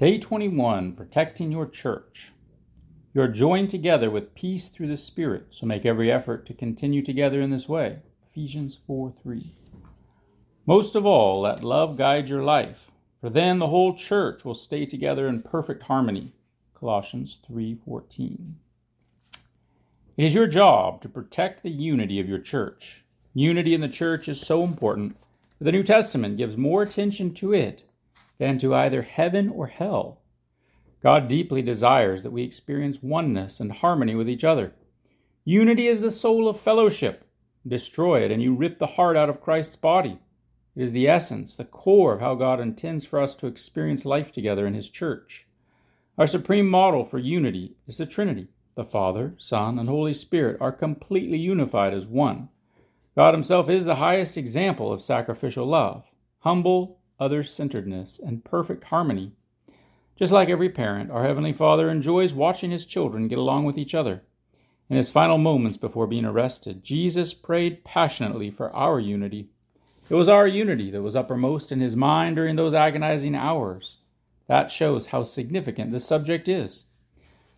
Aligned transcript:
Day 0.00 0.16
21 0.16 0.94
Protecting 0.94 1.52
Your 1.52 1.66
Church. 1.66 2.32
You 3.12 3.20
are 3.20 3.28
joined 3.28 3.68
together 3.68 4.10
with 4.10 4.34
peace 4.34 4.70
through 4.70 4.86
the 4.86 4.96
Spirit, 4.96 5.48
so 5.50 5.66
make 5.66 5.84
every 5.84 6.10
effort 6.10 6.46
to 6.46 6.54
continue 6.54 7.02
together 7.02 7.42
in 7.42 7.50
this 7.50 7.68
way. 7.68 7.98
Ephesians 8.24 8.78
4 8.86 9.12
3. 9.22 9.52
Most 10.64 10.96
of 10.96 11.04
all, 11.04 11.42
let 11.42 11.62
love 11.62 11.98
guide 11.98 12.30
your 12.30 12.42
life, 12.42 12.90
for 13.20 13.28
then 13.28 13.58
the 13.58 13.66
whole 13.66 13.94
church 13.94 14.42
will 14.42 14.54
stay 14.54 14.86
together 14.86 15.28
in 15.28 15.42
perfect 15.42 15.82
harmony. 15.82 16.32
Colossians 16.72 17.38
3:14. 17.46 18.54
It 20.16 20.24
is 20.24 20.32
your 20.32 20.46
job 20.46 21.02
to 21.02 21.10
protect 21.10 21.62
the 21.62 21.68
unity 21.68 22.18
of 22.18 22.26
your 22.26 22.40
church. 22.40 23.04
Unity 23.34 23.74
in 23.74 23.82
the 23.82 23.86
church 23.86 24.30
is 24.30 24.40
so 24.40 24.64
important 24.64 25.18
that 25.58 25.66
the 25.66 25.72
New 25.72 25.82
Testament 25.84 26.38
gives 26.38 26.56
more 26.56 26.82
attention 26.82 27.34
to 27.34 27.52
it 27.52 27.84
than 28.40 28.56
to 28.56 28.74
either 28.74 29.02
heaven 29.02 29.50
or 29.50 29.66
hell. 29.66 30.22
God 31.02 31.28
deeply 31.28 31.60
desires 31.60 32.22
that 32.22 32.30
we 32.30 32.42
experience 32.42 33.02
oneness 33.02 33.60
and 33.60 33.70
harmony 33.70 34.14
with 34.14 34.30
each 34.30 34.44
other. 34.44 34.72
Unity 35.44 35.86
is 35.86 36.00
the 36.00 36.10
soul 36.10 36.48
of 36.48 36.58
fellowship. 36.58 37.26
Destroy 37.68 38.22
it, 38.22 38.30
and 38.30 38.42
you 38.42 38.54
rip 38.54 38.78
the 38.78 38.86
heart 38.86 39.14
out 39.14 39.28
of 39.28 39.42
Christ's 39.42 39.76
body. 39.76 40.18
It 40.74 40.82
is 40.82 40.92
the 40.92 41.06
essence, 41.06 41.54
the 41.54 41.66
core 41.66 42.14
of 42.14 42.20
how 42.20 42.34
God 42.34 42.60
intends 42.60 43.04
for 43.04 43.20
us 43.20 43.34
to 43.36 43.46
experience 43.46 44.06
life 44.06 44.32
together 44.32 44.66
in 44.66 44.72
His 44.72 44.88
church. 44.88 45.46
Our 46.16 46.26
supreme 46.26 46.68
model 46.68 47.04
for 47.04 47.18
unity 47.18 47.76
is 47.86 47.98
the 47.98 48.06
Trinity. 48.06 48.48
The 48.74 48.86
Father, 48.86 49.34
Son, 49.36 49.78
and 49.78 49.86
Holy 49.86 50.14
Spirit 50.14 50.56
are 50.62 50.72
completely 50.72 51.38
unified 51.38 51.92
as 51.92 52.06
one. 52.06 52.48
God 53.14 53.34
Himself 53.34 53.68
is 53.68 53.84
the 53.84 53.96
highest 53.96 54.38
example 54.38 54.90
of 54.90 55.02
sacrificial 55.02 55.66
love, 55.66 56.04
humble, 56.38 56.99
other 57.20 57.44
centeredness, 57.44 58.18
and 58.18 58.42
perfect 58.44 58.84
harmony. 58.84 59.32
Just 60.16 60.32
like 60.32 60.48
every 60.48 60.68
parent, 60.68 61.10
our 61.10 61.24
Heavenly 61.24 61.52
Father 61.52 61.88
enjoys 61.88 62.34
watching 62.34 62.70
His 62.70 62.84
children 62.84 63.28
get 63.28 63.38
along 63.38 63.64
with 63.64 63.78
each 63.78 63.94
other. 63.94 64.22
In 64.88 64.96
His 64.96 65.10
final 65.10 65.38
moments 65.38 65.76
before 65.76 66.06
being 66.06 66.24
arrested, 66.24 66.82
Jesus 66.82 67.32
prayed 67.32 67.84
passionately 67.84 68.50
for 68.50 68.74
our 68.74 68.98
unity. 68.98 69.48
It 70.08 70.14
was 70.14 70.28
our 70.28 70.46
unity 70.46 70.90
that 70.90 71.02
was 71.02 71.14
uppermost 71.14 71.70
in 71.70 71.80
His 71.80 71.94
mind 71.94 72.36
during 72.36 72.56
those 72.56 72.74
agonizing 72.74 73.36
hours. 73.36 73.98
That 74.48 74.72
shows 74.72 75.06
how 75.06 75.22
significant 75.22 75.92
this 75.92 76.04
subject 76.04 76.48
is. 76.48 76.86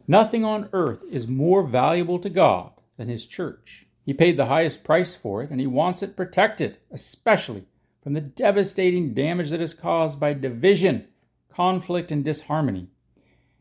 Nothing 0.06 0.44
on 0.44 0.68
earth 0.72 1.02
is 1.10 1.26
more 1.26 1.62
valuable 1.62 2.18
to 2.18 2.28
God 2.28 2.72
than 2.96 3.08
His 3.08 3.24
church. 3.24 3.86
He 4.04 4.12
paid 4.12 4.36
the 4.36 4.46
highest 4.46 4.84
price 4.84 5.14
for 5.14 5.42
it, 5.42 5.50
and 5.50 5.58
He 5.58 5.66
wants 5.66 6.02
it 6.02 6.16
protected, 6.16 6.78
especially 6.90 7.64
from 8.02 8.14
the 8.14 8.20
devastating 8.20 9.14
damage 9.14 9.50
that 9.50 9.60
is 9.60 9.74
caused 9.74 10.18
by 10.18 10.34
division, 10.34 11.06
conflict, 11.48 12.10
and 12.10 12.24
disharmony. 12.24 12.88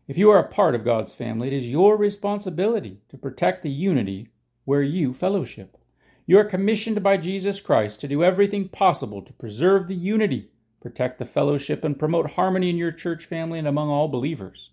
If 0.07 0.17
you 0.17 0.29
are 0.31 0.39
a 0.39 0.47
part 0.47 0.73
of 0.73 0.83
God's 0.83 1.13
family, 1.13 1.47
it 1.47 1.53
is 1.53 1.69
your 1.69 1.95
responsibility 1.95 3.01
to 3.09 3.17
protect 3.17 3.61
the 3.61 3.69
unity 3.69 4.29
where 4.65 4.81
you 4.81 5.13
fellowship. 5.13 5.77
You 6.25 6.39
are 6.39 6.45
commissioned 6.45 7.03
by 7.03 7.17
Jesus 7.17 7.59
Christ 7.59 7.99
to 8.01 8.07
do 8.07 8.23
everything 8.23 8.69
possible 8.69 9.21
to 9.21 9.33
preserve 9.33 9.87
the 9.87 9.95
unity, 9.95 10.49
protect 10.81 11.19
the 11.19 11.25
fellowship, 11.25 11.83
and 11.83 11.99
promote 11.99 12.31
harmony 12.31 12.69
in 12.69 12.77
your 12.77 12.91
church 12.91 13.25
family 13.25 13.59
and 13.59 13.67
among 13.67 13.89
all 13.89 14.07
believers. 14.07 14.71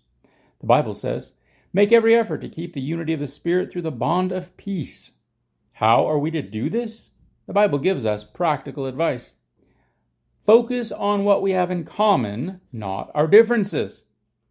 The 0.59 0.67
Bible 0.67 0.95
says, 0.95 1.33
Make 1.71 1.91
every 1.91 2.15
effort 2.15 2.41
to 2.41 2.49
keep 2.49 2.73
the 2.73 2.81
unity 2.81 3.13
of 3.13 3.19
the 3.19 3.27
Spirit 3.27 3.71
through 3.71 3.83
the 3.83 3.91
bond 3.91 4.31
of 4.31 4.57
peace. 4.57 5.13
How 5.73 6.07
are 6.07 6.17
we 6.17 6.31
to 6.31 6.41
do 6.41 6.69
this? 6.69 7.11
The 7.45 7.53
Bible 7.53 7.77
gives 7.79 8.05
us 8.05 8.23
practical 8.23 8.85
advice. 8.85 9.35
Focus 10.49 10.91
on 10.91 11.25
what 11.25 11.43
we 11.43 11.51
have 11.51 11.69
in 11.69 11.83
common, 11.83 12.59
not 12.73 13.11
our 13.13 13.27
differences. 13.27 14.05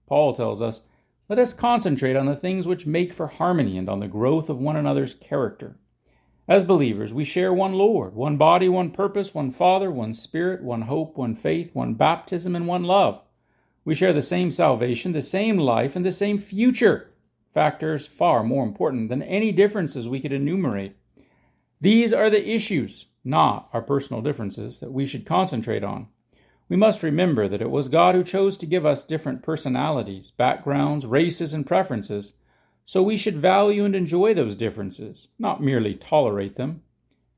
Paul 0.06 0.32
tells 0.32 0.62
us, 0.62 0.82
let 1.28 1.40
us 1.40 1.52
concentrate 1.52 2.14
on 2.14 2.26
the 2.26 2.36
things 2.36 2.68
which 2.68 2.86
make 2.86 3.12
for 3.12 3.26
harmony 3.26 3.76
and 3.76 3.88
on 3.88 3.98
the 3.98 4.06
growth 4.06 4.48
of 4.48 4.60
one 4.60 4.76
another's 4.76 5.12
character. 5.12 5.76
As 6.46 6.62
believers, 6.62 7.12
we 7.12 7.24
share 7.24 7.52
one 7.52 7.72
Lord, 7.72 8.14
one 8.14 8.36
body, 8.36 8.68
one 8.68 8.92
purpose, 8.92 9.34
one 9.34 9.50
Father, 9.50 9.90
one 9.90 10.14
Spirit, 10.14 10.62
one 10.62 10.82
hope, 10.82 11.16
one 11.16 11.34
faith, 11.34 11.74
one 11.74 11.94
baptism, 11.94 12.54
and 12.54 12.68
one 12.68 12.84
love. 12.84 13.20
We 13.84 13.96
share 13.96 14.12
the 14.12 14.22
same 14.22 14.52
salvation, 14.52 15.10
the 15.10 15.20
same 15.20 15.56
life, 15.58 15.96
and 15.96 16.06
the 16.06 16.12
same 16.12 16.38
future. 16.38 17.10
Factors 17.52 18.06
far 18.06 18.44
more 18.44 18.62
important 18.62 19.08
than 19.08 19.22
any 19.22 19.50
differences 19.50 20.08
we 20.08 20.20
could 20.20 20.32
enumerate. 20.32 20.94
These 21.80 22.12
are 22.12 22.30
the 22.30 22.48
issues 22.48 23.06
not 23.28 23.68
our 23.74 23.82
personal 23.82 24.22
differences, 24.22 24.80
that 24.80 24.90
we 24.90 25.04
should 25.04 25.26
concentrate 25.26 25.84
on. 25.84 26.08
We 26.70 26.76
must 26.76 27.02
remember 27.02 27.46
that 27.46 27.60
it 27.60 27.70
was 27.70 27.88
God 27.88 28.14
who 28.14 28.24
chose 28.24 28.56
to 28.56 28.66
give 28.66 28.86
us 28.86 29.04
different 29.04 29.42
personalities, 29.42 30.30
backgrounds, 30.30 31.04
races, 31.04 31.52
and 31.52 31.66
preferences, 31.66 32.32
so 32.86 33.02
we 33.02 33.18
should 33.18 33.36
value 33.36 33.84
and 33.84 33.94
enjoy 33.94 34.32
those 34.32 34.56
differences, 34.56 35.28
not 35.38 35.62
merely 35.62 35.94
tolerate 35.94 36.56
them. 36.56 36.82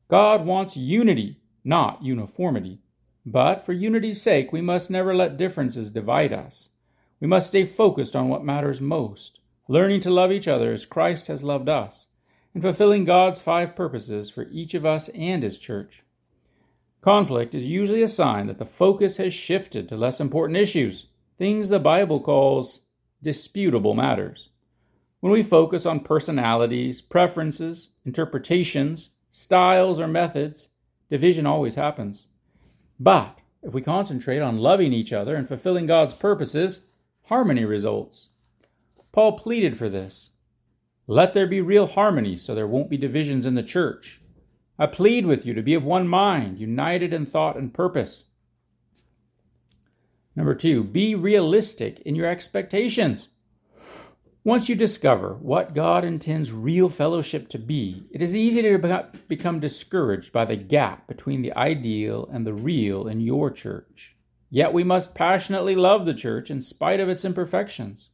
God 0.07 0.47
wants 0.47 0.77
unity, 0.77 1.41
not 1.65 2.05
uniformity. 2.05 2.79
But 3.27 3.67
for 3.67 3.73
unity's 3.73 4.23
sake, 4.23 4.53
we 4.53 4.61
must 4.61 4.91
never 4.91 5.13
let 5.15 5.37
differences 5.37 5.91
divide 5.91 6.33
us. 6.33 6.69
We 7.19 7.27
must 7.27 7.49
stay 7.49 7.65
focused 7.65 8.15
on 8.15 8.29
what 8.29 8.45
matters 8.45 8.81
most, 8.81 9.41
learning 9.69 10.01
to 10.03 10.11
love 10.11 10.31
each 10.31 10.47
other 10.47 10.73
as 10.73 10.87
Christ 10.87 11.27
has 11.27 11.43
loved 11.43 11.69
us 11.69 12.07
and 12.55 12.63
fulfilling 12.63 13.05
God's 13.05 13.41
five 13.41 13.77
purposes 13.77 14.31
for 14.31 14.45
each 14.51 14.75
of 14.75 14.85
us 14.85 15.09
and 15.11 15.43
His 15.43 15.59
church. 15.59 16.03
Conflict 17.01 17.55
is 17.55 17.65
usually 17.65 18.03
a 18.03 18.09
sign 18.09 18.47
that 18.47 18.59
the 18.59 18.67
focus 18.67 19.17
has 19.17 19.33
shifted 19.33 19.89
to 19.89 19.97
less 19.97 20.21
important 20.21 20.59
issues, 20.59 21.07
things 21.39 21.69
the 21.69 21.81
Bible 21.81 22.21
calls 22.21 22.83
disputable 23.23 23.95
matters. 23.95 24.51
When 25.21 25.33
we 25.33 25.43
focus 25.43 25.87
on 25.87 26.01
personalities, 26.01 27.01
preferences, 27.03 27.91
interpretations, 28.05 29.11
styles, 29.31 30.01
or 30.01 30.09
methods, 30.09 30.71
division 31.11 31.47
always 31.47 31.75
happens. 31.75 32.27
But 32.99 33.39
if 33.63 33.73
we 33.73 33.83
concentrate 33.83 34.41
on 34.41 34.59
loving 34.59 34.93
each 34.93 35.13
other 35.13 35.37
and 35.37 35.47
fulfilling 35.47 35.87
God's 35.87 36.15
purposes, 36.15 36.87
harmony 37.25 37.65
results. 37.65 38.31
Paul 39.13 39.39
pleaded 39.39 39.77
for 39.77 39.89
this 39.89 40.31
let 41.11 41.35
there 41.35 41.49
be 41.49 41.61
real 41.61 41.89
harmony 41.89 42.37
so 42.37 42.55
there 42.55 42.69
won't 42.69 42.89
be 42.89 42.97
divisions 42.97 43.45
in 43.45 43.57
the 43.57 43.65
church. 43.65 44.21
I 44.79 44.87
plead 44.87 45.27
with 45.27 45.45
you 45.45 45.55
to 45.55 45.63
be 45.63 45.75
of 45.75 45.83
one 45.83 46.07
mind, 46.07 46.61
united 46.61 47.13
in 47.13 47.27
thought 47.27 47.57
and 47.57 47.75
purpose. 47.75 48.25
Number 50.37 50.55
two, 50.55 50.85
be 50.85 51.17
realistic 51.17 51.99
in 52.03 52.15
your 52.15 52.27
expectations. 52.27 53.31
Once 54.45 54.69
you 54.69 54.77
discover 54.77 55.35
what 55.41 55.75
God 55.75 56.05
intends 56.05 56.53
real 56.53 56.89
fellowship 56.89 57.49
to 57.49 57.59
be, 57.59 58.05
it 58.13 58.23
is 58.23 58.37
easy 58.37 58.63
to 58.63 59.09
become 59.27 59.59
discouraged 59.59 60.33
by 60.33 60.45
the 60.45 60.55
gap 60.55 61.09
between 61.09 61.43
the 61.43 61.53
ideal 61.57 62.31
and 62.33 62.47
the 62.47 62.55
real 62.55 63.09
in 63.09 63.21
your 63.21 63.51
church. 63.51 64.17
Yet 64.49 64.73
we 64.73 64.85
must 64.85 65.17
passionately 65.17 65.75
love 65.75 66.07
the 66.07 66.15
church 66.15 66.53
in 66.53 66.61
spite 66.63 67.01
of 67.01 67.09
its 67.09 67.25
imperfections. 67.25 68.11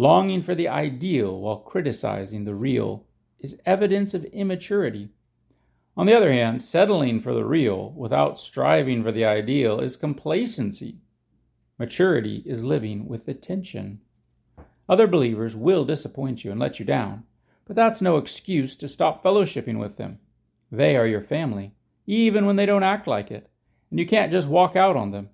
Longing 0.00 0.40
for 0.40 0.54
the 0.54 0.66
ideal 0.66 1.38
while 1.38 1.58
criticizing 1.58 2.44
the 2.44 2.54
real 2.54 3.04
is 3.38 3.60
evidence 3.66 4.14
of 4.14 4.24
immaturity. 4.24 5.10
On 5.94 6.06
the 6.06 6.14
other 6.14 6.32
hand, 6.32 6.62
settling 6.62 7.20
for 7.20 7.34
the 7.34 7.44
real 7.44 7.92
without 7.92 8.40
striving 8.40 9.02
for 9.02 9.12
the 9.12 9.26
ideal 9.26 9.78
is 9.78 9.98
complacency. 9.98 11.02
Maturity 11.78 12.42
is 12.46 12.64
living 12.64 13.08
with 13.08 13.26
the 13.26 13.34
tension. 13.34 14.00
Other 14.88 15.06
believers 15.06 15.54
will 15.54 15.84
disappoint 15.84 16.46
you 16.46 16.50
and 16.50 16.58
let 16.58 16.78
you 16.78 16.86
down, 16.86 17.24
but 17.66 17.76
that's 17.76 18.00
no 18.00 18.16
excuse 18.16 18.74
to 18.76 18.88
stop 18.88 19.22
fellowshipping 19.22 19.78
with 19.78 19.98
them. 19.98 20.18
They 20.72 20.96
are 20.96 21.06
your 21.06 21.20
family, 21.20 21.74
even 22.06 22.46
when 22.46 22.56
they 22.56 22.64
don't 22.64 22.82
act 22.82 23.06
like 23.06 23.30
it, 23.30 23.50
and 23.90 24.00
you 24.00 24.06
can't 24.06 24.32
just 24.32 24.48
walk 24.48 24.76
out 24.76 24.96
on 24.96 25.10
them. 25.10 25.28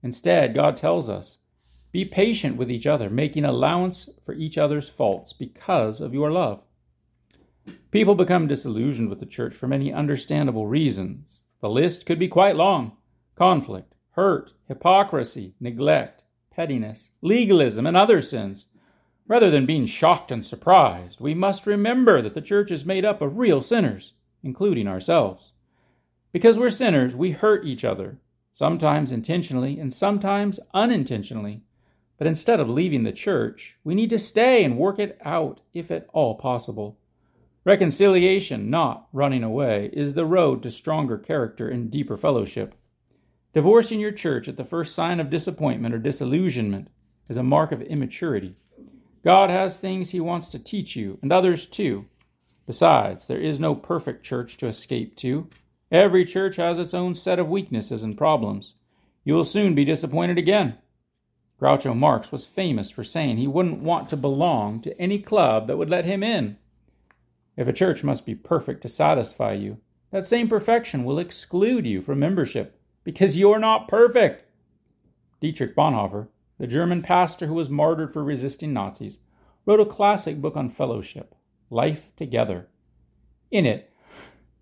Instead, 0.00 0.54
God 0.54 0.76
tells 0.76 1.10
us 1.10 1.38
be 1.92 2.04
patient 2.06 2.56
with 2.56 2.70
each 2.70 2.86
other, 2.86 3.10
making 3.10 3.44
allowance 3.44 4.08
for 4.24 4.34
each 4.34 4.56
other's 4.56 4.88
faults 4.88 5.32
because 5.32 6.00
of 6.00 6.14
your 6.14 6.30
love. 6.30 6.62
People 7.90 8.14
become 8.14 8.46
disillusioned 8.48 9.10
with 9.10 9.20
the 9.20 9.26
church 9.26 9.54
for 9.54 9.68
many 9.68 9.92
understandable 9.92 10.66
reasons. 10.66 11.42
The 11.60 11.68
list 11.68 12.06
could 12.06 12.18
be 12.18 12.28
quite 12.28 12.56
long 12.56 12.96
conflict, 13.36 13.94
hurt, 14.12 14.52
hypocrisy, 14.68 15.54
neglect, 15.60 16.22
pettiness, 16.50 17.10
legalism, 17.20 17.86
and 17.86 17.96
other 17.96 18.22
sins. 18.22 18.66
Rather 19.26 19.50
than 19.50 19.66
being 19.66 19.86
shocked 19.86 20.30
and 20.30 20.44
surprised, 20.44 21.20
we 21.20 21.34
must 21.34 21.66
remember 21.66 22.20
that 22.20 22.34
the 22.34 22.40
church 22.40 22.70
is 22.70 22.84
made 22.84 23.04
up 23.04 23.20
of 23.20 23.38
real 23.38 23.62
sinners, 23.62 24.12
including 24.42 24.88
ourselves. 24.88 25.52
Because 26.32 26.58
we're 26.58 26.70
sinners, 26.70 27.14
we 27.14 27.30
hurt 27.30 27.64
each 27.64 27.84
other, 27.84 28.18
sometimes 28.52 29.12
intentionally 29.12 29.78
and 29.78 29.92
sometimes 29.92 30.58
unintentionally. 30.74 31.62
But 32.22 32.28
instead 32.28 32.60
of 32.60 32.70
leaving 32.70 33.02
the 33.02 33.10
church, 33.10 33.78
we 33.82 33.96
need 33.96 34.10
to 34.10 34.16
stay 34.16 34.62
and 34.62 34.78
work 34.78 35.00
it 35.00 35.18
out 35.24 35.60
if 35.74 35.90
at 35.90 36.06
all 36.12 36.36
possible. 36.36 36.96
Reconciliation, 37.64 38.70
not 38.70 39.08
running 39.12 39.42
away, 39.42 39.90
is 39.92 40.14
the 40.14 40.24
road 40.24 40.62
to 40.62 40.70
stronger 40.70 41.18
character 41.18 41.68
and 41.68 41.90
deeper 41.90 42.16
fellowship. 42.16 42.76
Divorcing 43.54 43.98
your 43.98 44.12
church 44.12 44.46
at 44.46 44.56
the 44.56 44.64
first 44.64 44.94
sign 44.94 45.18
of 45.18 45.30
disappointment 45.30 45.96
or 45.96 45.98
disillusionment 45.98 46.90
is 47.28 47.36
a 47.36 47.42
mark 47.42 47.72
of 47.72 47.82
immaturity. 47.82 48.54
God 49.24 49.50
has 49.50 49.76
things 49.76 50.10
He 50.10 50.20
wants 50.20 50.48
to 50.50 50.60
teach 50.60 50.94
you, 50.94 51.18
and 51.22 51.32
others 51.32 51.66
too. 51.66 52.06
Besides, 52.68 53.26
there 53.26 53.40
is 53.40 53.58
no 53.58 53.74
perfect 53.74 54.22
church 54.22 54.56
to 54.58 54.68
escape 54.68 55.16
to. 55.16 55.50
Every 55.90 56.24
church 56.24 56.54
has 56.54 56.78
its 56.78 56.94
own 56.94 57.16
set 57.16 57.40
of 57.40 57.48
weaknesses 57.48 58.04
and 58.04 58.16
problems. 58.16 58.76
You 59.24 59.34
will 59.34 59.42
soon 59.42 59.74
be 59.74 59.84
disappointed 59.84 60.38
again. 60.38 60.78
Groucho 61.62 61.96
Marx 61.96 62.32
was 62.32 62.44
famous 62.44 62.90
for 62.90 63.04
saying 63.04 63.36
he 63.36 63.46
wouldn't 63.46 63.82
want 63.82 64.08
to 64.08 64.16
belong 64.16 64.80
to 64.80 65.00
any 65.00 65.20
club 65.20 65.68
that 65.68 65.78
would 65.78 65.88
let 65.88 66.04
him 66.04 66.20
in. 66.20 66.56
If 67.56 67.68
a 67.68 67.72
church 67.72 68.02
must 68.02 68.26
be 68.26 68.34
perfect 68.34 68.82
to 68.82 68.88
satisfy 68.88 69.52
you, 69.52 69.78
that 70.10 70.26
same 70.26 70.48
perfection 70.48 71.04
will 71.04 71.20
exclude 71.20 71.86
you 71.86 72.02
from 72.02 72.18
membership 72.18 72.80
because 73.04 73.36
you're 73.36 73.60
not 73.60 73.86
perfect. 73.86 74.44
Dietrich 75.40 75.76
Bonhoeffer, 75.76 76.26
the 76.58 76.66
German 76.66 77.00
pastor 77.00 77.46
who 77.46 77.54
was 77.54 77.70
martyred 77.70 78.12
for 78.12 78.24
resisting 78.24 78.72
Nazis, 78.72 79.20
wrote 79.64 79.78
a 79.78 79.86
classic 79.86 80.40
book 80.40 80.56
on 80.56 80.68
fellowship, 80.68 81.32
Life 81.70 82.10
Together. 82.16 82.66
In 83.52 83.66
it, 83.66 83.91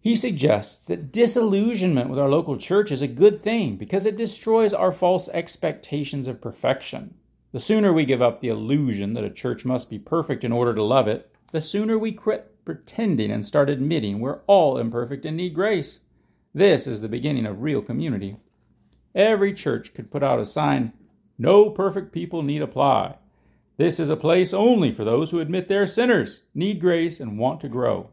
he 0.02 0.16
suggests 0.16 0.86
that 0.86 1.12
disillusionment 1.12 2.08
with 2.08 2.18
our 2.18 2.28
local 2.28 2.56
church 2.56 2.90
is 2.90 3.02
a 3.02 3.06
good 3.06 3.42
thing 3.42 3.76
because 3.76 4.06
it 4.06 4.16
destroys 4.16 4.72
our 4.72 4.92
false 4.92 5.28
expectations 5.28 6.26
of 6.26 6.40
perfection. 6.40 7.14
The 7.52 7.60
sooner 7.60 7.92
we 7.92 8.06
give 8.06 8.22
up 8.22 8.40
the 8.40 8.48
illusion 8.48 9.12
that 9.12 9.24
a 9.24 9.30
church 9.30 9.66
must 9.66 9.90
be 9.90 9.98
perfect 9.98 10.42
in 10.42 10.52
order 10.52 10.74
to 10.74 10.82
love 10.82 11.06
it, 11.06 11.30
the 11.52 11.60
sooner 11.60 11.98
we 11.98 12.12
quit 12.12 12.64
pretending 12.64 13.30
and 13.30 13.44
start 13.44 13.68
admitting 13.68 14.20
we're 14.20 14.40
all 14.46 14.78
imperfect 14.78 15.26
and 15.26 15.36
need 15.36 15.54
grace. 15.54 16.00
This 16.54 16.86
is 16.86 17.02
the 17.02 17.08
beginning 17.08 17.44
of 17.44 17.60
real 17.60 17.82
community. 17.82 18.36
Every 19.14 19.52
church 19.52 19.92
could 19.92 20.10
put 20.10 20.22
out 20.22 20.40
a 20.40 20.46
sign 20.46 20.94
No 21.36 21.68
perfect 21.68 22.12
people 22.12 22.42
need 22.42 22.62
apply. 22.62 23.16
This 23.76 24.00
is 24.00 24.08
a 24.08 24.16
place 24.16 24.54
only 24.54 24.92
for 24.92 25.04
those 25.04 25.30
who 25.30 25.40
admit 25.40 25.68
they're 25.68 25.86
sinners, 25.86 26.44
need 26.54 26.80
grace, 26.80 27.20
and 27.20 27.38
want 27.38 27.60
to 27.60 27.68
grow. 27.68 28.10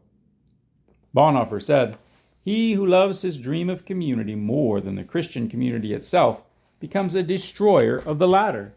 Bonhoeffer 1.18 1.60
said, 1.60 1.98
He 2.44 2.74
who 2.74 2.86
loves 2.86 3.22
his 3.22 3.38
dream 3.38 3.68
of 3.68 3.84
community 3.84 4.36
more 4.36 4.80
than 4.80 4.94
the 4.94 5.02
Christian 5.02 5.48
community 5.48 5.92
itself 5.92 6.44
becomes 6.78 7.16
a 7.16 7.24
destroyer 7.24 7.96
of 7.96 8.20
the 8.20 8.28
latter. 8.28 8.74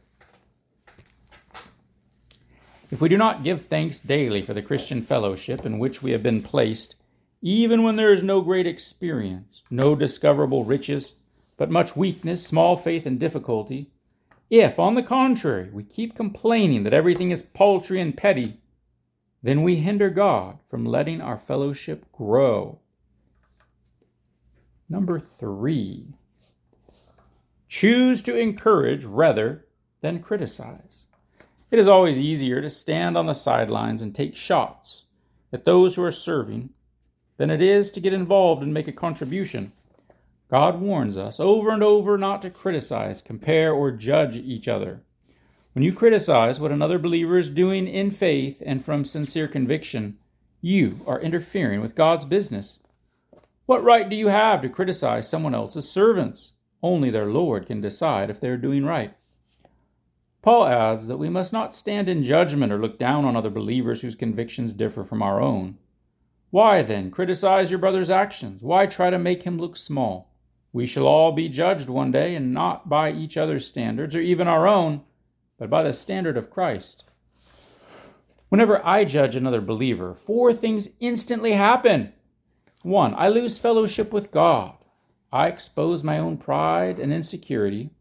If 2.89 2.99
we 2.99 3.09
do 3.09 3.17
not 3.17 3.43
give 3.43 3.67
thanks 3.67 3.99
daily 3.99 4.41
for 4.41 4.55
the 4.55 4.63
Christian 4.63 5.03
fellowship 5.03 5.67
in 5.67 5.77
which 5.77 6.01
we 6.01 6.13
have 6.13 6.23
been 6.23 6.41
placed, 6.41 6.95
even 7.43 7.83
when 7.83 7.95
there 7.95 8.11
is 8.11 8.23
no 8.23 8.41
great 8.41 8.65
experience, 8.65 9.61
no 9.69 9.93
discoverable 9.93 10.63
riches, 10.63 11.13
but 11.57 11.69
much 11.69 11.95
weakness, 11.95 12.43
small 12.43 12.75
faith, 12.75 13.05
and 13.05 13.19
difficulty, 13.19 13.91
if, 14.49 14.79
on 14.79 14.95
the 14.95 15.03
contrary, 15.03 15.69
we 15.71 15.83
keep 15.83 16.15
complaining 16.15 16.85
that 16.85 16.93
everything 16.93 17.29
is 17.29 17.43
paltry 17.43 18.01
and 18.01 18.17
petty, 18.17 18.60
then 19.43 19.63
we 19.63 19.77
hinder 19.77 20.09
God 20.09 20.59
from 20.69 20.85
letting 20.85 21.21
our 21.21 21.39
fellowship 21.39 22.05
grow. 22.11 22.79
Number 24.87 25.19
three, 25.19 26.13
choose 27.67 28.21
to 28.23 28.37
encourage 28.37 29.05
rather 29.05 29.65
than 30.01 30.21
criticize. 30.21 31.05
It 31.71 31.79
is 31.79 31.87
always 31.87 32.19
easier 32.19 32.61
to 32.61 32.69
stand 32.69 33.17
on 33.17 33.25
the 33.25 33.33
sidelines 33.33 34.01
and 34.01 34.13
take 34.13 34.35
shots 34.35 35.05
at 35.53 35.65
those 35.65 35.95
who 35.95 36.03
are 36.03 36.11
serving 36.11 36.71
than 37.37 37.49
it 37.49 37.61
is 37.61 37.89
to 37.91 38.01
get 38.01 38.13
involved 38.13 38.61
and 38.61 38.73
make 38.73 38.87
a 38.87 38.91
contribution. 38.91 39.71
God 40.49 40.81
warns 40.81 41.15
us 41.15 41.39
over 41.39 41.71
and 41.71 41.81
over 41.81 42.17
not 42.17 42.41
to 42.41 42.49
criticize, 42.49 43.21
compare, 43.21 43.71
or 43.73 43.91
judge 43.91 44.35
each 44.35 44.67
other. 44.67 45.01
When 45.73 45.85
you 45.85 45.93
criticize 45.93 46.59
what 46.59 46.73
another 46.73 46.99
believer 46.99 47.37
is 47.37 47.49
doing 47.49 47.87
in 47.87 48.11
faith 48.11 48.61
and 48.65 48.83
from 48.83 49.05
sincere 49.05 49.47
conviction, 49.47 50.17
you 50.59 50.99
are 51.07 51.21
interfering 51.21 51.79
with 51.79 51.95
God's 51.95 52.25
business. 52.25 52.79
What 53.67 53.81
right 53.81 54.09
do 54.09 54.17
you 54.17 54.27
have 54.27 54.61
to 54.63 54.69
criticize 54.69 55.29
someone 55.29 55.55
else's 55.55 55.89
servants? 55.89 56.53
Only 56.83 57.09
their 57.09 57.27
Lord 57.27 57.67
can 57.67 57.79
decide 57.79 58.29
if 58.29 58.41
they 58.41 58.49
are 58.49 58.57
doing 58.57 58.83
right. 58.83 59.13
Paul 60.41 60.65
adds 60.65 61.07
that 61.07 61.19
we 61.19 61.29
must 61.29 61.53
not 61.53 61.73
stand 61.73 62.09
in 62.09 62.25
judgment 62.25 62.73
or 62.73 62.77
look 62.77 62.99
down 62.99 63.23
on 63.23 63.37
other 63.37 63.49
believers 63.49 64.01
whose 64.01 64.15
convictions 64.15 64.73
differ 64.73 65.05
from 65.05 65.21
our 65.21 65.39
own. 65.39 65.77
Why, 66.49 66.81
then, 66.81 67.11
criticize 67.11 67.69
your 67.69 67.79
brother's 67.79 68.09
actions? 68.09 68.61
Why 68.61 68.87
try 68.87 69.09
to 69.09 69.17
make 69.17 69.43
him 69.43 69.57
look 69.57 69.77
small? 69.77 70.33
We 70.73 70.85
shall 70.85 71.07
all 71.07 71.31
be 71.31 71.47
judged 71.47 71.87
one 71.87 72.11
day, 72.11 72.35
and 72.35 72.53
not 72.53 72.89
by 72.89 73.13
each 73.13 73.37
other's 73.37 73.65
standards 73.65 74.15
or 74.15 74.19
even 74.19 74.49
our 74.49 74.67
own 74.67 75.03
but 75.61 75.69
by 75.69 75.83
the 75.83 75.93
standard 75.93 76.37
of 76.37 76.49
Christ. 76.49 77.03
Whenever 78.49 78.83
I 78.83 79.05
judge 79.05 79.35
another 79.35 79.61
believer, 79.61 80.15
four 80.15 80.55
things 80.55 80.89
instantly 80.99 81.51
happen. 81.51 82.13
One, 82.81 83.13
I 83.13 83.27
lose 83.27 83.59
fellowship 83.59 84.11
with 84.11 84.31
God. 84.31 84.73
I 85.31 85.49
expose 85.49 86.03
my 86.03 86.17
own 86.17 86.37
pride 86.37 86.97
and 86.97 87.13
insecurity. 87.13 87.91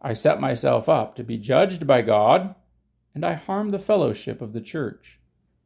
I 0.00 0.12
set 0.12 0.40
myself 0.40 0.88
up 0.88 1.16
to 1.16 1.24
be 1.24 1.36
judged 1.36 1.84
by 1.84 2.02
God, 2.02 2.54
and 3.12 3.26
I 3.26 3.32
harm 3.32 3.72
the 3.72 3.80
fellowship 3.80 4.40
of 4.40 4.52
the 4.52 4.60
church. 4.60 5.18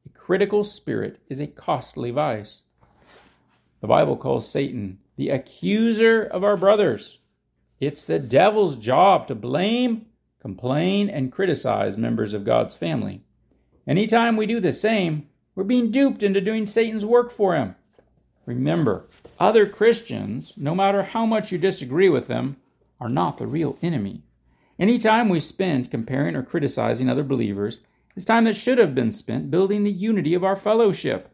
A 0.07 0.19
critical 0.19 0.65
spirit 0.65 1.21
is 1.29 1.41
a 1.41 1.47
costly 1.47 2.11
vice. 2.11 2.63
The 3.83 3.87
Bible 3.87 4.17
calls 4.17 4.49
Satan 4.49 4.99
the 5.17 5.29
accuser 5.29 6.25
of 6.25 6.43
our 6.43 6.57
brothers. 6.57 7.19
It's 7.81 8.07
the 8.07 8.19
devil's 8.19 8.77
job 8.77 9.29
to 9.29 9.35
blame 9.35 10.07
complain, 10.45 11.09
and 11.09 11.33
criticize 11.33 11.97
members 11.97 12.35
of 12.35 12.45
God's 12.45 12.75
family. 12.75 13.23
Anytime 13.89 14.37
we 14.37 14.45
do 14.45 14.61
the 14.61 14.73
same, 14.73 15.27
we're 15.55 15.65
being 15.65 15.91
duped 15.91 16.23
into 16.23 16.39
doing 16.43 16.67
Satan's 16.67 17.07
work 17.07 17.31
for 17.31 17.57
him. 17.57 17.77
Remember, 18.45 19.07
other 19.41 19.67
Christians, 19.67 20.53
no 20.59 20.75
matter 20.75 21.03
how 21.03 21.25
much 21.25 21.51
you 21.51 21.57
disagree 21.57 22.11
with 22.11 22.27
them, 22.27 22.59
are 23.01 23.09
not 23.09 23.39
the 23.39 23.47
real 23.47 23.79
enemy. 23.81 24.23
Any 24.79 24.99
time 24.99 25.31
we 25.31 25.41
spend 25.41 25.91
comparing 25.91 26.37
or 26.37 26.43
criticizing 26.43 27.09
other 27.09 27.25
believers 27.25 27.81
is 28.15 28.27
time 28.27 28.45
that 28.45 28.55
should 28.55 28.77
have 28.77 28.95
been 28.95 29.13
spent 29.13 29.51
building 29.51 29.83
the 29.83 29.91
unity 29.91 30.35
of 30.35 30.45
our 30.45 30.57
fellowship. 30.57 31.31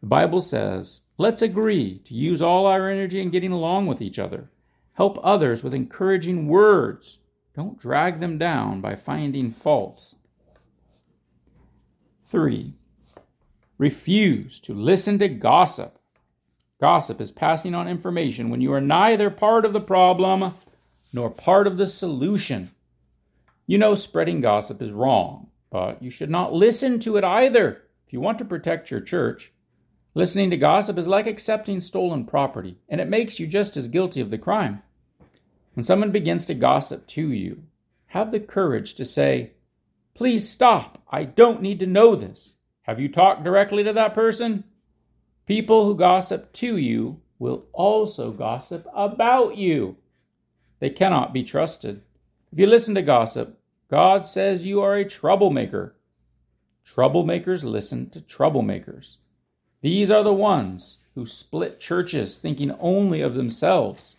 The 0.00 0.06
Bible 0.06 0.40
says, 0.40 1.02
let's 1.18 1.42
agree 1.42 1.98
to 1.98 2.14
use 2.14 2.40
all 2.40 2.64
our 2.64 2.88
energy 2.88 3.20
in 3.20 3.28
getting 3.28 3.52
along 3.52 3.88
with 3.88 4.00
each 4.00 4.18
other. 4.18 4.48
Help 4.94 5.18
others 5.22 5.62
with 5.62 5.74
encouraging 5.74 6.48
words. 6.48 7.18
Don't 7.54 7.78
drag 7.78 8.20
them 8.20 8.38
down 8.38 8.80
by 8.80 8.96
finding 8.96 9.50
faults. 9.50 10.14
3. 12.26 12.74
Refuse 13.78 14.60
to 14.60 14.72
listen 14.72 15.18
to 15.18 15.28
gossip. 15.28 15.98
Gossip 16.80 17.20
is 17.20 17.32
passing 17.32 17.74
on 17.74 17.88
information 17.88 18.50
when 18.50 18.60
you 18.60 18.72
are 18.72 18.80
neither 18.80 19.30
part 19.30 19.64
of 19.64 19.72
the 19.72 19.80
problem 19.80 20.54
nor 21.12 21.30
part 21.30 21.66
of 21.66 21.76
the 21.76 21.86
solution. 21.86 22.70
You 23.66 23.78
know 23.78 23.94
spreading 23.94 24.40
gossip 24.40 24.82
is 24.82 24.90
wrong, 24.90 25.48
but 25.70 26.02
you 26.02 26.10
should 26.10 26.30
not 26.30 26.52
listen 26.52 27.00
to 27.00 27.16
it 27.16 27.24
either. 27.24 27.82
If 28.06 28.12
you 28.12 28.20
want 28.20 28.38
to 28.38 28.44
protect 28.44 28.90
your 28.90 29.00
church, 29.00 29.52
Listening 30.16 30.50
to 30.50 30.56
gossip 30.56 30.96
is 30.96 31.08
like 31.08 31.26
accepting 31.26 31.80
stolen 31.80 32.24
property, 32.24 32.78
and 32.88 33.00
it 33.00 33.08
makes 33.08 33.40
you 33.40 33.48
just 33.48 33.76
as 33.76 33.88
guilty 33.88 34.20
of 34.20 34.30
the 34.30 34.38
crime. 34.38 34.80
When 35.74 35.82
someone 35.82 36.12
begins 36.12 36.44
to 36.46 36.54
gossip 36.54 37.08
to 37.08 37.32
you, 37.32 37.64
have 38.06 38.30
the 38.30 38.38
courage 38.38 38.94
to 38.94 39.04
say, 39.04 39.54
Please 40.14 40.48
stop. 40.48 41.02
I 41.10 41.24
don't 41.24 41.62
need 41.62 41.80
to 41.80 41.86
know 41.86 42.14
this. 42.14 42.54
Have 42.82 43.00
you 43.00 43.08
talked 43.08 43.42
directly 43.42 43.82
to 43.82 43.92
that 43.92 44.14
person? 44.14 44.62
People 45.46 45.84
who 45.84 45.96
gossip 45.96 46.52
to 46.52 46.76
you 46.76 47.20
will 47.40 47.64
also 47.72 48.30
gossip 48.30 48.86
about 48.94 49.56
you. 49.56 49.96
They 50.78 50.90
cannot 50.90 51.32
be 51.32 51.42
trusted. 51.42 52.02
If 52.52 52.60
you 52.60 52.68
listen 52.68 52.94
to 52.94 53.02
gossip, 53.02 53.58
God 53.90 54.24
says 54.24 54.64
you 54.64 54.80
are 54.80 54.94
a 54.94 55.04
troublemaker. 55.04 55.96
Troublemakers 56.94 57.64
listen 57.64 58.10
to 58.10 58.20
troublemakers. 58.20 59.16
These 59.84 60.10
are 60.10 60.22
the 60.22 60.32
ones 60.32 61.00
who 61.14 61.26
split 61.26 61.78
churches 61.78 62.38
thinking 62.38 62.74
only 62.80 63.20
of 63.20 63.34
themselves. 63.34 64.16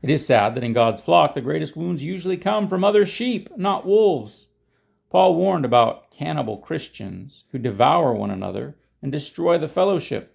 It 0.00 0.08
is 0.08 0.26
sad 0.26 0.54
that 0.54 0.64
in 0.64 0.72
God's 0.72 1.02
flock, 1.02 1.34
the 1.34 1.42
greatest 1.42 1.76
wounds 1.76 2.02
usually 2.02 2.38
come 2.38 2.68
from 2.68 2.84
other 2.84 3.04
sheep, 3.04 3.50
not 3.58 3.84
wolves. 3.84 4.48
Paul 5.10 5.34
warned 5.34 5.66
about 5.66 6.10
cannibal 6.10 6.56
Christians 6.56 7.44
who 7.52 7.58
devour 7.58 8.14
one 8.14 8.30
another 8.30 8.78
and 9.02 9.12
destroy 9.12 9.58
the 9.58 9.68
fellowship. 9.68 10.34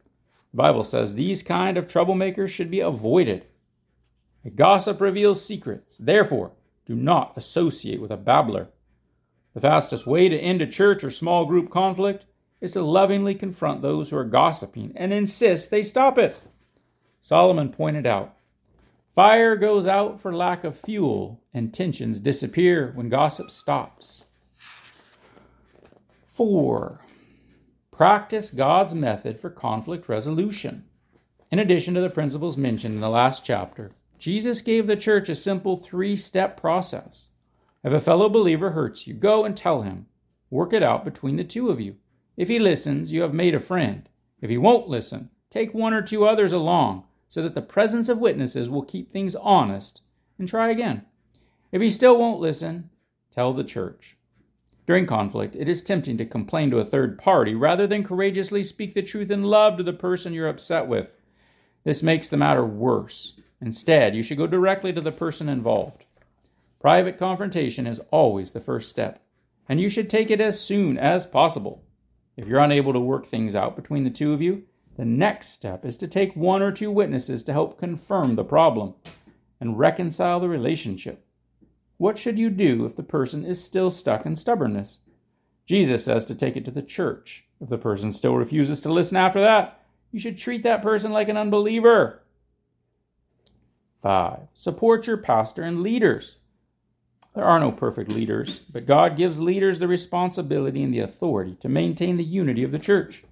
The 0.51 0.57
Bible 0.57 0.83
says 0.83 1.15
these 1.15 1.41
kind 1.41 1.75
of 1.75 1.87
troublemakers 1.87 2.49
should 2.49 2.69
be 2.69 2.81
avoided. 2.81 3.47
A 4.45 4.51
gossip 4.51 5.01
reveals 5.01 5.43
secrets. 5.43 5.97
Therefore, 5.97 6.51
do 6.85 6.93
not 6.93 7.35
associate 7.35 7.99
with 7.99 8.11
a 8.11 8.17
babbler. 8.17 8.69
The 9.55 9.61
fastest 9.61 10.05
way 10.05 10.29
to 10.29 10.37
end 10.37 10.61
a 10.61 10.67
church 10.67 11.03
or 11.03 11.09
small 11.09 11.47
group 11.47 11.71
conflict 11.71 12.27
is 12.63 12.71
to 12.71 12.81
lovingly 12.81 13.35
confront 13.35 13.81
those 13.81 14.09
who 14.09 14.15
are 14.15 14.23
gossiping 14.23 14.93
and 14.95 15.11
insist 15.11 15.69
they 15.69 15.83
stop 15.83 16.17
it. 16.17 16.41
Solomon 17.19 17.69
pointed 17.69 18.07
out 18.07 18.37
Fire 19.13 19.57
goes 19.57 19.85
out 19.85 20.21
for 20.21 20.33
lack 20.33 20.63
of 20.63 20.79
fuel, 20.79 21.39
and 21.53 21.71
tensions 21.71 22.19
disappear 22.19 22.91
when 22.95 23.09
gossip 23.09 23.51
stops. 23.51 24.23
4. 26.25 27.01
Practice 27.91 28.49
God's 28.49 28.95
method 28.95 29.39
for 29.39 29.51
conflict 29.51 30.09
resolution. 30.09 30.85
In 31.51 31.59
addition 31.59 31.93
to 31.93 32.01
the 32.01 32.09
principles 32.09 32.57
mentioned 32.57 32.95
in 32.95 33.01
the 33.01 33.09
last 33.09 33.45
chapter, 33.45 33.91
Jesus 34.17 34.61
gave 34.61 34.87
the 34.87 34.95
church 34.95 35.27
a 35.27 35.35
simple 35.35 35.75
three 35.75 36.15
step 36.15 36.59
process. 36.59 37.29
If 37.83 37.91
a 37.91 37.99
fellow 37.99 38.29
believer 38.29 38.71
hurts 38.71 39.05
you, 39.05 39.13
go 39.13 39.43
and 39.43 39.55
tell 39.55 39.81
him. 39.81 40.07
Work 40.49 40.71
it 40.71 40.81
out 40.81 41.03
between 41.03 41.35
the 41.35 41.43
two 41.43 41.69
of 41.69 41.81
you. 41.81 41.97
If 42.35 42.47
he 42.47 42.59
listens, 42.59 43.11
you 43.11 43.21
have 43.21 43.33
made 43.33 43.55
a 43.55 43.59
friend. 43.59 44.09
If 44.41 44.49
he 44.49 44.57
won't 44.57 44.87
listen, 44.87 45.29
take 45.49 45.73
one 45.73 45.93
or 45.93 46.01
two 46.01 46.25
others 46.25 46.51
along 46.51 47.03
so 47.29 47.41
that 47.41 47.55
the 47.55 47.61
presence 47.61 48.09
of 48.09 48.19
witnesses 48.19 48.69
will 48.69 48.83
keep 48.83 49.11
things 49.11 49.35
honest 49.35 50.01
and 50.37 50.47
try 50.47 50.69
again. 50.69 51.05
If 51.71 51.81
he 51.81 51.89
still 51.89 52.17
won't 52.17 52.39
listen, 52.39 52.89
tell 53.31 53.53
the 53.53 53.63
church. 53.63 54.17
During 54.85 55.05
conflict, 55.05 55.55
it 55.55 55.69
is 55.69 55.81
tempting 55.81 56.17
to 56.17 56.25
complain 56.25 56.69
to 56.71 56.79
a 56.79 56.85
third 56.85 57.17
party 57.17 57.55
rather 57.55 57.87
than 57.87 58.03
courageously 58.03 58.63
speak 58.63 58.93
the 58.93 59.01
truth 59.01 59.31
in 59.31 59.43
love 59.43 59.77
to 59.77 59.83
the 59.83 59.93
person 59.93 60.33
you're 60.33 60.49
upset 60.49 60.87
with. 60.87 61.07
This 61.83 62.03
makes 62.03 62.29
the 62.29 62.37
matter 62.37 62.65
worse. 62.65 63.33
Instead, 63.61 64.15
you 64.15 64.23
should 64.23 64.37
go 64.37 64.47
directly 64.47 64.91
to 64.91 65.01
the 65.01 65.11
person 65.11 65.47
involved. 65.47 66.05
Private 66.81 67.17
confrontation 67.17 67.87
is 67.87 68.01
always 68.11 68.51
the 68.51 68.59
first 68.59 68.89
step, 68.89 69.23
and 69.69 69.79
you 69.79 69.87
should 69.87 70.09
take 70.09 70.29
it 70.29 70.41
as 70.41 70.59
soon 70.59 70.97
as 70.97 71.25
possible. 71.25 71.82
If 72.35 72.47
you're 72.47 72.59
unable 72.59 72.93
to 72.93 72.99
work 72.99 73.27
things 73.27 73.55
out 73.55 73.75
between 73.75 74.03
the 74.03 74.09
two 74.09 74.33
of 74.33 74.41
you, 74.41 74.63
the 74.97 75.05
next 75.05 75.49
step 75.49 75.85
is 75.85 75.97
to 75.97 76.07
take 76.07 76.35
one 76.35 76.61
or 76.61 76.71
two 76.71 76.91
witnesses 76.91 77.43
to 77.43 77.53
help 77.53 77.79
confirm 77.79 78.35
the 78.35 78.43
problem 78.43 78.95
and 79.59 79.77
reconcile 79.77 80.39
the 80.39 80.49
relationship. 80.49 81.25
What 81.97 82.17
should 82.17 82.37
you 82.37 82.49
do 82.49 82.85
if 82.85 82.95
the 82.95 83.03
person 83.03 83.45
is 83.45 83.63
still 83.63 83.91
stuck 83.91 84.25
in 84.25 84.35
stubbornness? 84.35 84.99
Jesus 85.65 86.03
says 86.03 86.25
to 86.25 86.35
take 86.35 86.57
it 86.57 86.65
to 86.65 86.71
the 86.71 86.81
church. 86.81 87.45
If 87.61 87.69
the 87.69 87.77
person 87.77 88.11
still 88.11 88.35
refuses 88.35 88.79
to 88.81 88.91
listen 88.91 89.15
after 89.15 89.39
that, 89.39 89.79
you 90.11 90.19
should 90.19 90.37
treat 90.37 90.63
that 90.63 90.81
person 90.81 91.11
like 91.11 91.29
an 91.29 91.37
unbeliever. 91.37 92.23
5. 94.01 94.39
Support 94.53 95.07
your 95.07 95.17
pastor 95.17 95.63
and 95.63 95.81
leaders. 95.81 96.37
There 97.33 97.45
are 97.45 97.59
no 97.59 97.71
perfect 97.71 98.11
leaders, 98.11 98.59
but 98.71 98.85
God 98.85 99.17
gives 99.17 99.39
leaders 99.39 99.79
the 99.79 99.87
responsibility 99.87 100.83
and 100.83 100.93
the 100.93 100.99
authority 100.99 101.55
to 101.61 101.69
maintain 101.69 102.17
the 102.17 102.23
unity 102.23 102.63
of 102.63 102.71
the 102.71 102.79
church. 102.79 103.23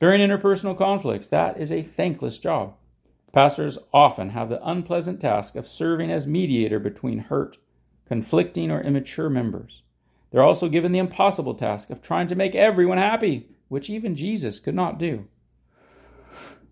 During 0.00 0.20
interpersonal 0.20 0.78
conflicts, 0.78 1.28
that 1.28 1.58
is 1.58 1.72
a 1.72 1.82
thankless 1.82 2.38
job. 2.38 2.74
Pastors 3.32 3.78
often 3.92 4.30
have 4.30 4.48
the 4.48 4.64
unpleasant 4.64 5.20
task 5.20 5.56
of 5.56 5.66
serving 5.66 6.12
as 6.12 6.26
mediator 6.26 6.78
between 6.78 7.18
hurt, 7.18 7.58
conflicting, 8.06 8.70
or 8.70 8.80
immature 8.80 9.28
members. 9.28 9.82
They're 10.30 10.42
also 10.42 10.68
given 10.68 10.92
the 10.92 11.00
impossible 11.00 11.54
task 11.54 11.90
of 11.90 12.02
trying 12.02 12.28
to 12.28 12.36
make 12.36 12.54
everyone 12.54 12.98
happy, 12.98 13.48
which 13.68 13.90
even 13.90 14.14
Jesus 14.14 14.60
could 14.60 14.74
not 14.76 14.98
do. 14.98 15.26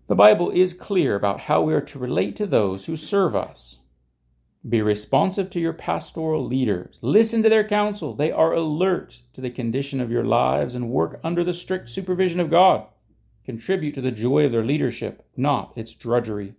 The 0.07 0.15
Bible 0.15 0.51
is 0.51 0.73
clear 0.73 1.15
about 1.15 1.41
how 1.41 1.61
we 1.61 1.73
are 1.73 1.81
to 1.81 1.99
relate 1.99 2.37
to 2.37 2.45
those 2.45 2.85
who 2.85 2.95
serve 2.95 3.35
us. 3.35 3.79
Be 4.67 4.81
responsive 4.81 5.49
to 5.49 5.59
your 5.59 5.73
pastoral 5.73 6.45
leaders. 6.45 6.97
Listen 7.01 7.43
to 7.43 7.49
their 7.49 7.65
counsel. 7.65 8.13
They 8.13 8.31
are 8.31 8.53
alert 8.53 9.19
to 9.33 9.41
the 9.41 9.49
condition 9.49 9.99
of 9.99 10.09
your 10.09 10.23
lives 10.23 10.73
and 10.73 10.89
work 10.89 11.19
under 11.23 11.43
the 11.43 11.53
strict 11.53 11.89
supervision 11.89 12.39
of 12.39 12.49
God. 12.49 12.87
Contribute 13.43 13.93
to 13.95 14.01
the 14.01 14.11
joy 14.11 14.45
of 14.45 14.53
their 14.53 14.63
leadership, 14.63 15.25
not 15.35 15.73
its 15.75 15.93
drudgery. 15.93 16.55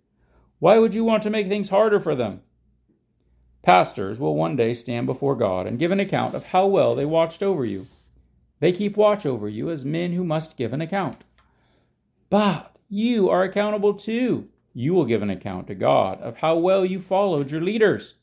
Why 0.58 0.78
would 0.78 0.94
you 0.94 1.02
want 1.02 1.22
to 1.22 1.30
make 1.30 1.48
things 1.48 1.70
harder 1.70 1.98
for 1.98 2.14
them? 2.14 2.42
Pastors 3.62 4.18
will 4.18 4.34
one 4.34 4.56
day 4.56 4.74
stand 4.74 5.06
before 5.06 5.34
God 5.34 5.66
and 5.66 5.78
give 5.78 5.90
an 5.90 6.00
account 6.00 6.34
of 6.34 6.44
how 6.44 6.66
well 6.66 6.94
they 6.94 7.06
watched 7.06 7.42
over 7.42 7.64
you. 7.64 7.86
They 8.60 8.72
keep 8.72 8.98
watch 8.98 9.24
over 9.24 9.48
you 9.48 9.70
as 9.70 9.86
men 9.86 10.12
who 10.12 10.24
must 10.24 10.58
give 10.58 10.74
an 10.74 10.82
account. 10.82 11.24
But 12.28 12.76
you 12.90 13.30
are 13.30 13.42
accountable 13.42 13.94
too. 13.94 14.48
You 14.74 14.92
will 14.92 15.04
give 15.04 15.22
an 15.22 15.30
account 15.30 15.68
to 15.68 15.74
God 15.74 16.20
of 16.20 16.38
how 16.38 16.56
well 16.58 16.84
you 16.84 17.00
followed 17.00 17.50
your 17.50 17.60
leaders. 17.60 18.16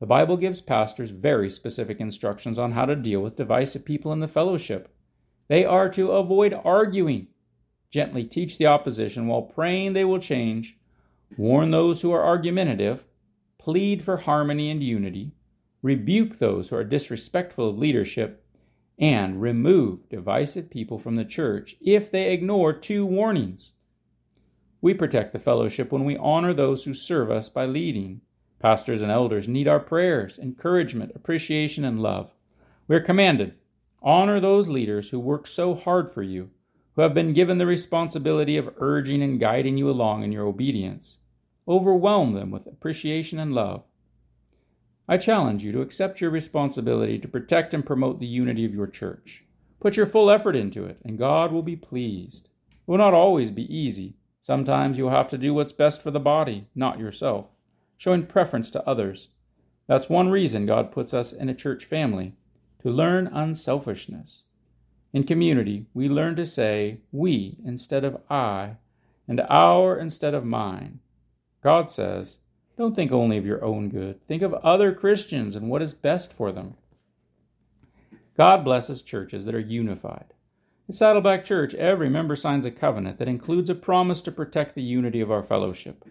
The 0.00 0.06
Bible 0.06 0.38
gives 0.38 0.62
pastors 0.62 1.10
very 1.10 1.50
specific 1.50 2.00
instructions 2.00 2.58
on 2.58 2.72
how 2.72 2.86
to 2.86 2.96
deal 2.96 3.20
with 3.20 3.36
divisive 3.36 3.84
people 3.84 4.12
in 4.14 4.20
the 4.20 4.28
fellowship. 4.28 4.88
They 5.48 5.66
are 5.66 5.90
to 5.90 6.12
avoid 6.12 6.58
arguing, 6.64 7.26
gently 7.90 8.24
teach 8.24 8.56
the 8.56 8.66
opposition 8.66 9.26
while 9.26 9.42
praying 9.42 9.92
they 9.92 10.06
will 10.06 10.18
change, 10.18 10.78
warn 11.36 11.70
those 11.70 12.00
who 12.00 12.10
are 12.12 12.24
argumentative, 12.24 13.04
plead 13.58 14.02
for 14.02 14.16
harmony 14.16 14.70
and 14.70 14.82
unity, 14.82 15.32
rebuke 15.82 16.38
those 16.38 16.70
who 16.70 16.76
are 16.76 16.84
disrespectful 16.84 17.68
of 17.68 17.78
leadership, 17.78 18.42
and 18.98 19.42
remove 19.42 20.08
divisive 20.08 20.70
people 20.70 20.98
from 20.98 21.16
the 21.16 21.24
church 21.24 21.76
if 21.82 22.10
they 22.10 22.32
ignore 22.32 22.72
two 22.72 23.04
warnings. 23.04 23.72
We 24.80 24.94
protect 24.94 25.32
the 25.32 25.38
fellowship 25.38 25.92
when 25.92 26.04
we 26.04 26.16
honor 26.16 26.54
those 26.54 26.84
who 26.84 26.94
serve 26.94 27.30
us 27.30 27.48
by 27.48 27.66
leading. 27.66 28.22
Pastors 28.58 29.02
and 29.02 29.10
elders 29.10 29.48
need 29.48 29.68
our 29.68 29.80
prayers, 29.80 30.38
encouragement, 30.38 31.12
appreciation, 31.14 31.84
and 31.84 32.00
love. 32.00 32.32
We 32.88 32.96
are 32.96 33.00
commanded 33.00 33.54
honor 34.02 34.40
those 34.40 34.68
leaders 34.68 35.10
who 35.10 35.20
work 35.20 35.46
so 35.46 35.74
hard 35.74 36.10
for 36.10 36.22
you, 36.22 36.50
who 36.96 37.02
have 37.02 37.14
been 37.14 37.32
given 37.32 37.58
the 37.58 37.66
responsibility 37.66 38.56
of 38.56 38.74
urging 38.78 39.22
and 39.22 39.38
guiding 39.38 39.76
you 39.76 39.90
along 39.90 40.22
in 40.22 40.32
your 40.32 40.46
obedience. 40.46 41.18
Overwhelm 41.68 42.32
them 42.32 42.50
with 42.50 42.66
appreciation 42.66 43.38
and 43.38 43.54
love. 43.54 43.84
I 45.06 45.16
challenge 45.16 45.64
you 45.64 45.72
to 45.72 45.82
accept 45.82 46.20
your 46.20 46.30
responsibility 46.30 47.18
to 47.18 47.28
protect 47.28 47.74
and 47.74 47.84
promote 47.84 48.20
the 48.20 48.26
unity 48.26 48.64
of 48.64 48.74
your 48.74 48.86
church. 48.86 49.44
Put 49.80 49.96
your 49.96 50.06
full 50.06 50.30
effort 50.30 50.56
into 50.56 50.84
it, 50.84 50.98
and 51.04 51.18
God 51.18 51.52
will 51.52 51.62
be 51.62 51.76
pleased. 51.76 52.48
It 52.70 52.76
will 52.86 52.98
not 52.98 53.14
always 53.14 53.50
be 53.50 53.74
easy. 53.74 54.14
Sometimes 54.40 54.96
you'll 54.96 55.10
have 55.10 55.28
to 55.28 55.38
do 55.38 55.52
what's 55.52 55.72
best 55.72 56.02
for 56.02 56.10
the 56.10 56.20
body, 56.20 56.66
not 56.74 56.98
yourself, 56.98 57.46
showing 57.96 58.26
preference 58.26 58.70
to 58.70 58.86
others. 58.88 59.28
That's 59.86 60.08
one 60.08 60.30
reason 60.30 60.66
God 60.66 60.92
puts 60.92 61.12
us 61.12 61.32
in 61.32 61.48
a 61.48 61.54
church 61.54 61.84
family 61.84 62.34
to 62.82 62.90
learn 62.90 63.26
unselfishness. 63.26 64.44
In 65.12 65.24
community, 65.24 65.86
we 65.92 66.08
learn 66.08 66.36
to 66.36 66.46
say 66.46 67.00
we 67.12 67.58
instead 67.64 68.04
of 68.04 68.20
I, 68.30 68.76
and 69.28 69.40
our 69.48 69.98
instead 69.98 70.34
of 70.34 70.44
mine. 70.44 71.00
God 71.62 71.90
says, 71.90 72.38
Don't 72.78 72.94
think 72.94 73.12
only 73.12 73.36
of 73.36 73.44
your 73.44 73.62
own 73.64 73.88
good, 73.88 74.26
think 74.26 74.42
of 74.42 74.54
other 74.54 74.94
Christians 74.94 75.56
and 75.56 75.68
what 75.68 75.82
is 75.82 75.92
best 75.92 76.32
for 76.32 76.52
them. 76.52 76.74
God 78.36 78.64
blesses 78.64 79.02
churches 79.02 79.44
that 79.44 79.54
are 79.54 79.60
unified. 79.60 80.32
At 80.90 80.96
Saddleback 80.96 81.44
Church, 81.44 81.72
every 81.76 82.10
member 82.10 82.34
signs 82.34 82.64
a 82.64 82.70
covenant 82.72 83.18
that 83.18 83.28
includes 83.28 83.70
a 83.70 83.76
promise 83.76 84.20
to 84.22 84.32
protect 84.32 84.74
the 84.74 84.82
unity 84.82 85.20
of 85.20 85.30
our 85.30 85.44
fellowship. 85.44 86.04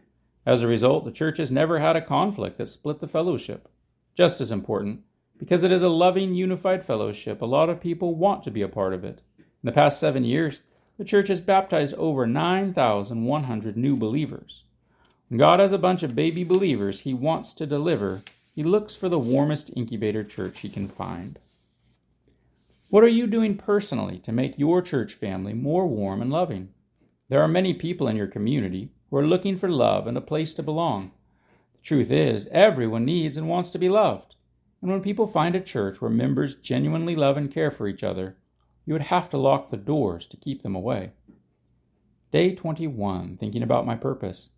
As 0.46 0.64
a 0.64 0.68
result, 0.68 1.04
the 1.04 1.12
church 1.12 1.38
has 1.38 1.52
never 1.52 1.80
had 1.80 1.98
a 1.98 2.02
conflict 2.02 2.58
that 2.58 2.70
split 2.70 3.02
the 3.02 3.08
fellowship. 3.10 3.68
Just 4.16 4.40
as 4.40 4.54
important, 4.54 5.02
because 5.38 5.66
it 5.66 5.72
is 5.74 5.82
a 5.82 5.90
loving, 5.90 6.34
unified 6.34 6.86
fellowship, 6.86 7.42
a 7.42 7.46
lot 7.46 7.70
of 7.70 7.82
people 7.82 8.16
want 8.16 8.42
to 8.44 8.52
be 8.52 8.62
a 8.62 8.70
part 8.70 8.94
of 8.94 9.04
it. 9.04 9.22
In 9.38 9.46
the 9.64 9.74
past 9.74 10.00
seven 10.00 10.24
years, 10.24 10.62
the 10.98 11.04
church 11.04 11.28
has 11.28 11.42
baptized 11.42 11.94
over 11.96 12.26
9,100 12.26 13.76
new 13.76 13.98
believers. 13.98 14.64
When 15.28 15.40
God 15.40 15.60
has 15.60 15.74
a 15.74 15.78
bunch 15.78 16.04
of 16.04 16.16
baby 16.16 16.46
believers 16.46 17.02
he 17.02 17.14
wants 17.14 17.52
to 17.56 17.68
deliver, 17.68 18.22
he 18.56 18.64
looks 18.64 18.96
for 18.96 19.10
the 19.10 19.20
warmest 19.20 19.72
incubator 19.76 20.24
church 20.24 20.62
he 20.62 20.70
can 20.70 20.88
find. 20.88 21.38
What 22.92 23.04
are 23.04 23.08
you 23.08 23.28
doing 23.28 23.56
personally 23.56 24.18
to 24.20 24.32
make 24.32 24.58
your 24.58 24.82
church 24.82 25.14
family 25.14 25.54
more 25.54 25.86
warm 25.86 26.24
and 26.24 26.32
loving? 26.32 26.70
There 27.28 27.40
are 27.40 27.48
many 27.48 27.72
people 27.76 28.08
in 28.08 28.16
your 28.16 28.26
community 28.26 28.90
who 29.10 29.18
are 29.18 29.28
looking 29.28 29.58
for 29.58 29.70
love 29.70 30.08
and 30.08 30.18
a 30.18 30.22
place 30.22 30.56
to 30.56 30.64
belong. 30.64 31.12
The 31.74 31.84
truth 31.84 32.10
is, 32.10 32.48
everyone 32.52 33.06
needs 33.06 33.38
and 33.38 33.48
wants 33.48 33.70
to 33.72 33.78
be 33.78 33.90
loved. 33.90 34.34
And 34.82 34.90
when 34.90 35.04
people 35.04 35.28
find 35.28 35.56
a 35.56 35.62
church 35.62 36.02
where 36.02 36.10
members 36.10 36.56
genuinely 36.56 37.16
love 37.16 37.38
and 37.38 37.52
care 37.52 37.70
for 37.70 37.88
each 37.88 38.04
other, 38.04 38.38
you 38.88 38.94
would 38.94 39.04
have 39.04 39.30
to 39.30 39.38
lock 39.38 39.70
the 39.70 39.78
doors 39.78 40.26
to 40.26 40.38
keep 40.38 40.64
them 40.64 40.74
away. 40.74 41.12
Day 42.32 42.56
21, 42.56 43.38
thinking 43.38 43.62
about 43.62 43.86
my 43.86 43.98
purpose. 43.98 44.50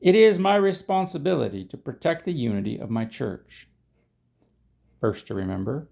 It 0.00 0.14
is 0.14 0.38
my 0.38 0.56
responsibility 0.56 1.66
to 1.66 1.76
protect 1.76 2.24
the 2.24 2.32
unity 2.32 2.78
of 2.78 2.88
my 2.88 3.04
church. 3.04 3.68
First, 5.02 5.26
to 5.26 5.34
remember, 5.34 5.90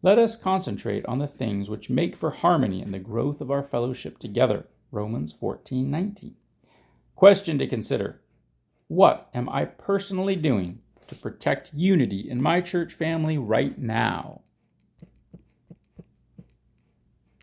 let 0.00 0.18
us 0.18 0.36
concentrate 0.36 1.04
on 1.06 1.18
the 1.18 1.26
things 1.26 1.68
which 1.68 1.90
make 1.90 2.16
for 2.16 2.30
harmony 2.30 2.80
and 2.80 2.94
the 2.94 3.00
growth 3.00 3.40
of 3.40 3.50
our 3.50 3.62
fellowship 3.62 4.18
together. 4.18 4.66
Romans 4.92 5.32
14:19. 5.32 6.34
Question 7.16 7.58
to 7.58 7.66
consider. 7.66 8.20
What 8.86 9.28
am 9.34 9.48
I 9.48 9.64
personally 9.64 10.36
doing 10.36 10.80
to 11.08 11.14
protect 11.14 11.74
unity 11.74 12.30
in 12.30 12.40
my 12.40 12.60
church 12.60 12.94
family 12.94 13.36
right 13.38 13.76
now? 13.76 14.42